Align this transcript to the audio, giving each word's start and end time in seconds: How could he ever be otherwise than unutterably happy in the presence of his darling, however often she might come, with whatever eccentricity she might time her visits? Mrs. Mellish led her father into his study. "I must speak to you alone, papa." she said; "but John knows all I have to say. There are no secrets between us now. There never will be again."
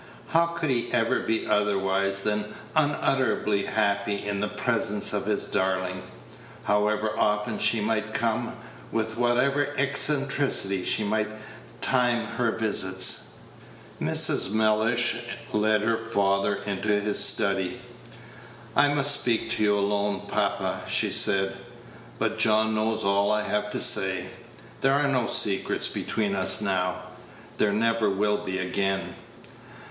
How 0.29 0.47
could 0.47 0.71
he 0.71 0.91
ever 0.91 1.19
be 1.19 1.45
otherwise 1.45 2.21
than 2.21 2.55
unutterably 2.75 3.65
happy 3.65 4.15
in 4.25 4.39
the 4.39 4.47
presence 4.47 5.13
of 5.13 5.27
his 5.27 5.45
darling, 5.45 6.01
however 6.63 7.13
often 7.15 7.59
she 7.59 7.81
might 7.81 8.11
come, 8.15 8.53
with 8.91 9.15
whatever 9.15 9.65
eccentricity 9.77 10.83
she 10.85 11.03
might 11.03 11.27
time 11.81 12.25
her 12.25 12.51
visits? 12.51 13.35
Mrs. 14.01 14.51
Mellish 14.51 15.17
led 15.53 15.81
her 15.83 15.97
father 15.97 16.55
into 16.65 16.99
his 16.99 17.23
study. 17.23 17.79
"I 18.75 18.87
must 18.91 19.21
speak 19.21 19.51
to 19.51 19.61
you 19.61 19.77
alone, 19.77 20.21
papa." 20.27 20.81
she 20.87 21.11
said; 21.11 21.55
"but 22.17 22.39
John 22.39 22.73
knows 22.73 23.03
all 23.03 23.31
I 23.31 23.43
have 23.43 23.69
to 23.69 23.79
say. 23.79 24.29
There 24.81 24.93
are 24.95 25.07
no 25.07 25.27
secrets 25.27 25.87
between 25.87 26.35
us 26.35 26.59
now. 26.59 27.03
There 27.59 27.71
never 27.71 28.09
will 28.09 28.37
be 28.37 28.57
again." 28.57 29.13